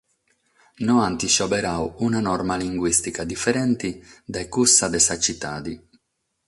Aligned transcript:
No 0.87 0.95
ant 1.07 1.21
seberadu 1.33 1.85
una 2.07 2.21
norma 2.29 2.59
linguìstica 2.63 3.23
diferente 3.33 3.87
dae 4.33 4.45
cussa 4.53 4.85
de 4.93 4.99
sa 5.05 5.15
tzitade. 5.21 5.73